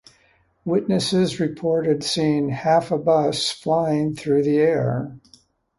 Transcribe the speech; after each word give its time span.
Witnesses 0.65 1.39
reported 1.39 2.03
seeing 2.03 2.49
"half 2.49 2.89
a 2.91 2.97
bus 2.97 3.51
flying 3.51 4.15
through 4.15 4.41
the 4.41 4.57
air". 4.57 5.15